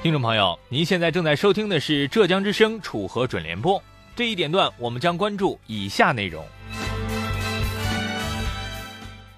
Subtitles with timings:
[0.00, 3.82] 听众朋友，您现在正在收听的是浙江之声楚河准联播。
[4.14, 6.46] 这一点段，我们将关注以下内容：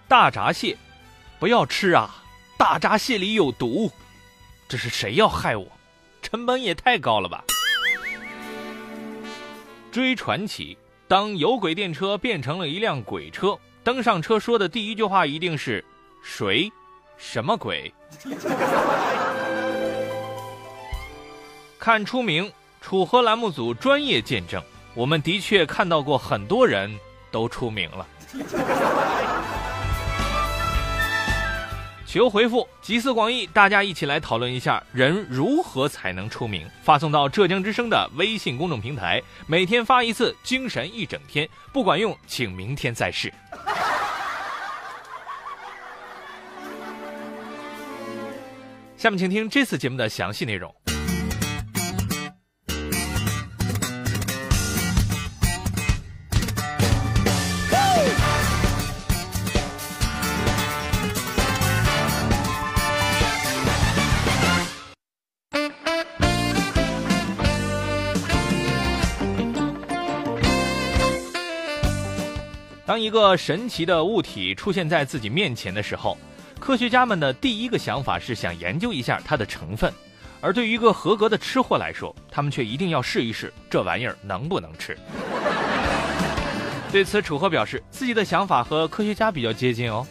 [0.06, 0.76] 大闸蟹，
[1.38, 2.14] 不要吃啊！
[2.58, 3.90] 大闸蟹里有毒，
[4.68, 5.66] 这是谁要害我？
[6.20, 7.42] 成本也太高了吧！
[9.90, 10.76] 追传奇，
[11.08, 15.82] 当有轨电车变成了一辆鬼车，登上车说的第一句话一定是：
[16.22, 16.70] 谁？
[17.16, 17.92] 什么鬼？
[21.80, 22.52] 看出名，
[22.82, 24.62] 楚河栏目组专业见证，
[24.92, 26.94] 我们的确看到过很多人
[27.30, 28.06] 都出名了。
[32.06, 36.68] 求回复，集思广益，大家一起来讨论一下人如何才能出名。
[36.82, 41.48] 发送到浙江之声的微信公众平台，每天发一次，精神一整天。
[41.72, 43.32] 不管用，请明天再试。
[48.98, 50.74] 下面请听这次节目的详细内容。
[72.90, 76.18] 当一个神奇的物体出现在自己面前的时候，
[76.58, 79.94] 科学家们的第一个想法是想研究一下它的成分，
[80.40, 84.98] 而对于一个合格的吃货来说，他们却一定要试一试这玩意儿能不能吃。
[86.90, 90.04] 对此，楚河表示自己的想法和科学家比较接近哦。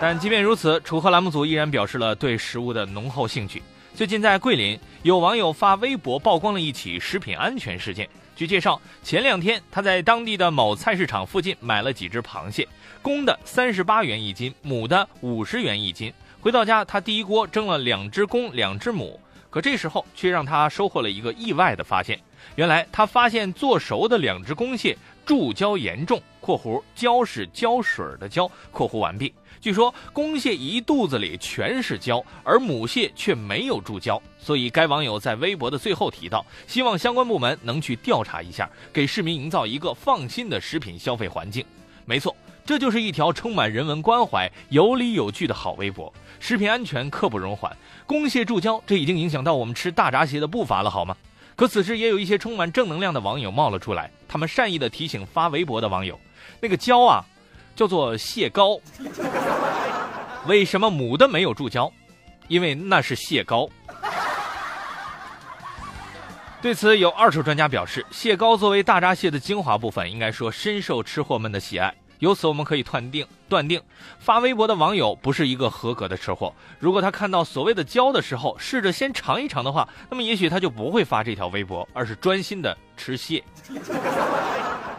[0.00, 3.62] 但即便如此，楚河栏目组依然表示了对食物的浓厚兴趣。
[3.94, 8.08] 最近在桂林，有网友发微博曝光了一起食品安全事件。
[8.36, 12.66] 据介绍，前两天他在当地的某菜市场附近买了几只螃蟹，
[13.00, 16.12] 公的三十八元一斤，母的五十元一斤。
[16.40, 19.20] 回到家，他第一锅蒸了两只公，两只母。
[19.50, 22.18] 可这时候却让他收获了一个意外的发现：
[22.56, 28.50] 原来他发现做熟的两只公蟹注胶严重（括弧胶是胶水的胶）。
[28.70, 29.32] 括弧完毕。
[29.60, 41.64] 据说公蟹一肚子里全是胶，而母蟹却没有注胶，所以该网友在微博的最后提到，希望相关部门能去调查一下，给市民营造一个放心的食品消费环境。
[42.04, 42.36] 没错，
[42.66, 46.12] 这就是一条充满人文关怀、有理有据的好微博。
[46.38, 47.74] 食品安全刻不容缓，
[48.04, 51.16] 公蟹注胶，这已经影响到我们吃大闸蟹的步伐了，好吗？
[51.56, 56.18] 可此时也有一些充满正能量的网友冒了出来，他们善意的提醒发微博的网友，
[56.60, 57.24] 那个胶啊。
[57.76, 58.78] 叫做蟹膏，
[60.46, 61.92] 为什么母的没有注胶？
[62.46, 63.68] 因为那是蟹膏。
[66.62, 71.92] 对此，有二手专家表示，蟹膏作为大闸蟹的精华部分，应该说深受吃货们的喜爱。
[72.24, 73.80] 由此，我们可以断定，断定
[74.18, 76.52] 发微博的网友不是一个合格的吃货。
[76.80, 83.44] 如果他看到所谓的胶的时候，试着先尝一尝的话，那么也许他就不会发这条微博，而是专心的吃蟹。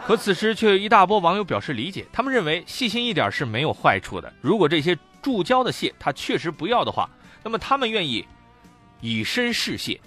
[0.06, 4.32] 可此时却有一大波网友表示理解，他们认为细心一点是没有坏处的。
[4.40, 7.10] 如果这些注胶的蟹他确实不要的话，
[7.42, 8.24] 那么他们愿意
[9.00, 10.00] 以身试蟹。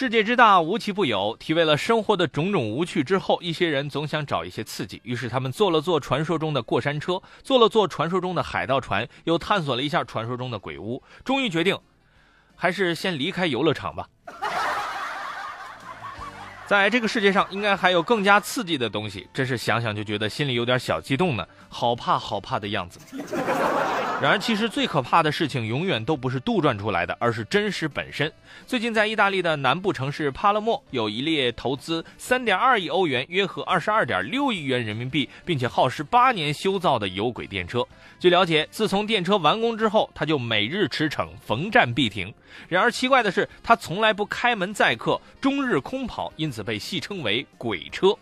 [0.00, 1.36] 世界之大，无奇不有。
[1.38, 11.78] 体味了生活的种种无趣之后，一些人总想找一些刺激，于是他们坐了坐传说中的过山车，坐了坐传说中的海盗船，又探索了一下传说中的鬼屋，终于决定，
[12.56, 14.08] 还是先离开游乐场吧。
[16.66, 22.98] 在这个世界上，应该还有更加刺激的东西，真是想想就觉得心里有点小激动呢，好怕好怕的样子。
[24.20, 28.30] 然而，其实最可怕的事情永远都不是杜撰出来的，而是真实本身。
[28.66, 37.82] 最近，在意大利的南部城市帕勒莫，有一列投资三点二亿欧元（约合二十二点六亿元人民币），并且耗时八年修造的有轨电车。
[38.18, 42.30] 据了解，自从电车完工之后，它就每日驰骋，逢站必停。
[42.68, 48.14] 然而，奇怪的是，它从来不开门载客，终日空跑，因此被戏称为“鬼车”。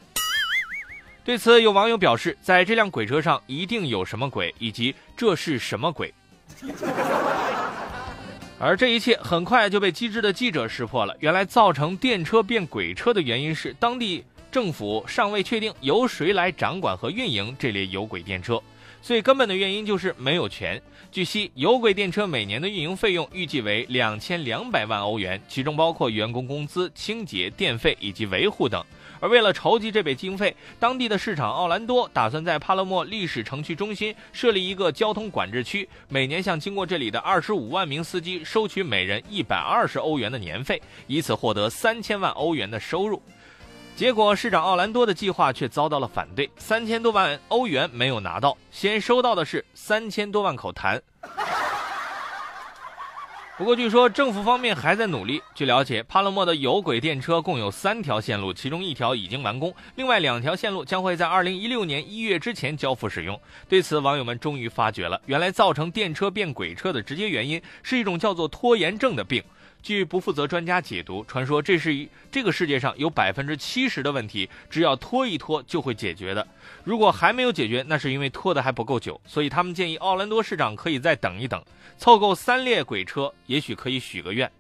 [1.28, 6.10] 对此，有网友表示，在这辆鬼车上一定有什么鬼，以及这是什么鬼。
[8.58, 11.14] 而这一切很快就被机智的记者识破了。
[11.20, 18.58] 原来，造成电车变鬼车的原因是当地政府尚未确定由谁来掌管和运营这列有轨电车。
[19.02, 20.80] 最根本的原因就是没有钱。
[21.12, 28.82] 据悉，有轨电车每年的运营费用预计为两千两百万欧元，其中包括员工工资、清洁、电费以及维护等。
[29.20, 43.22] 而为了筹集这笔经费，当地的市长奥兰多打算在帕勒莫历史城区中心设立一个交通管制区，每年向经过这里的二十五万名司机收取每人一百二十欧元的年费，以此获得三千万欧元的收入。
[43.96, 51.00] 结果市长奥兰多的计划却遭到了反对，三千多万欧元没有拿到，先收到的是三千多万口痰。
[53.58, 55.42] 不过，据说政府方面还在努力。
[55.52, 63.38] 据了解，帕洛莫的有轨电车共有三条线路，其中一条已经完工，另外两条线路将会在二零一六年一月之前交付使用。
[63.68, 69.42] 对此，网友们终于发觉了，原来造成电车变轨车的直接原因是一种叫做拖延症的病。
[69.88, 76.46] 据不负责专家解读，传说这是一这个世界上有百分之七十的问题，只要拖一拖就会解决的。
[76.84, 79.18] 如果还没有解决，那是因为拖的还不够久。
[79.26, 81.64] 所以他们建议奥兰多市长可以再等一等，
[81.96, 84.50] 凑够三列鬼车，也许可以许个愿。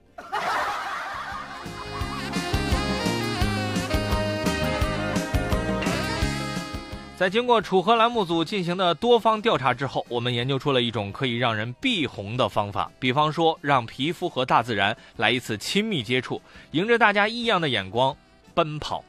[7.18, 12.88] 在经过楚河栏目组进行的多方调查之后，我们研究出了一种可以让人避红的方法。
[13.00, 18.16] 比方说，让皮肤和大自然来一次亲密接触，迎着大家异样的眼光
[18.54, 19.04] 奔跑。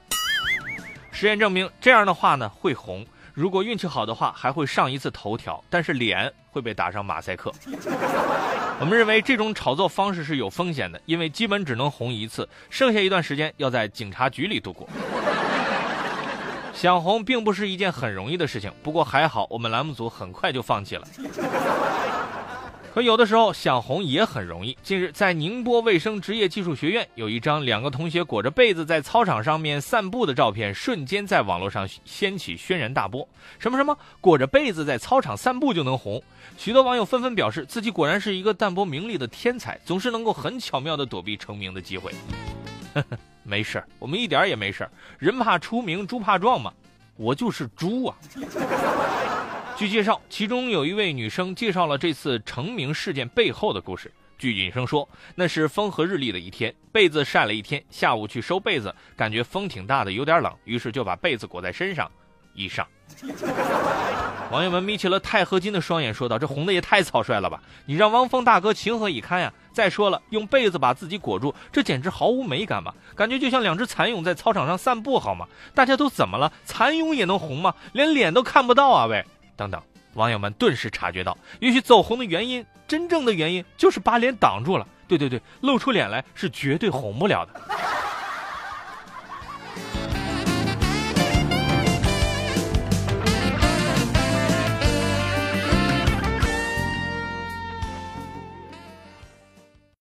[1.11, 3.05] 实验证明，这样的话呢会红。
[3.35, 7.53] 如果运气好的话，还会上一次头条，但是脸会被打上马赛克。
[8.79, 14.89] 我们认为这种炒作方式是有风险的，因为基本只能红一次，剩下一段时间要在警察局里度过。
[16.79, 21.05] 想红并不是一件很容易的事情，不过还好，我们栏目组很快就放弃了。
[22.93, 24.77] 可有的时候想红也很容易。
[24.81, 33.27] 近日，在宁波卫生职业技术学院，有一张两个同学裹着被子在操场上面散步的照片，瞬间在网络上掀起轩然大波。
[33.59, 36.23] 什么什么裹着被子在操场散步就能红？
[36.57, 42.13] 许多网友纷纷表示，自己果然是一个淡泊名利的天才，总是能够很巧妙地躲避成名的机会。
[43.43, 44.91] 没事儿，我们一点也没事儿。
[45.17, 46.73] 人怕出名，猪怕壮嘛。
[47.15, 48.15] 我就是猪啊！
[49.75, 54.09] 据介绍，其中有一位女生介绍了这次成名事件背后的故事。
[54.37, 62.09] 据女生说，那是风和日丽的一天，被子晒了一天，下午去收被子，感觉风挺大的，有点冷，于是就把被子裹在身上，
[62.53, 62.87] 一上。
[64.51, 67.61] 网友们眯起了钛合金的双眼，说道：“这红的也太草率了吧！
[67.85, 69.53] 你让汪峰大哥情何以堪呀？
[69.71, 72.91] 再说了，用被子把自己裹住，这简直毫无美感嘛！
[73.15, 75.47] 感觉就像两只蚕蛹在操场上散步，好吗？
[75.75, 76.51] 大家都怎么了？
[76.65, 77.75] 蚕蛹也能红吗？
[77.93, 79.05] 连脸都看不到啊！
[79.05, 79.23] 喂，
[79.55, 79.79] 等等！
[80.15, 84.87] 网友们顿时察觉到，也许走红的原因，真正的原因就是把脸挡住了。
[85.07, 87.61] 对对对，露出脸来是绝对红不了的。”